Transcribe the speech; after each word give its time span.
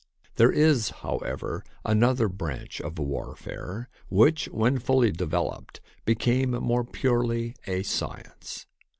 There 0.37 0.51
is, 0.51 0.89
however, 1.05 1.63
another 1.85 2.27
branch 2.27 2.81
of 2.81 2.97
warfare 2.97 3.87
which, 4.09 4.47
when 4.47 4.79
fully 4.79 5.11
developed, 5.11 5.79
became 6.05 6.49
more 6.49 6.83
purely 6.83 7.55
a 7.67 7.83
science. 7.83 8.65